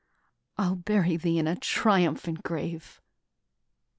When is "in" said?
1.37-1.45